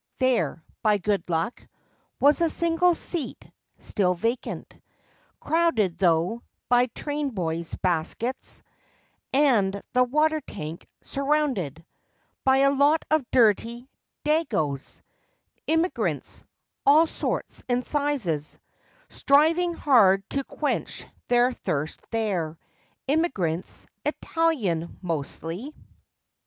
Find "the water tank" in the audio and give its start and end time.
9.93-10.87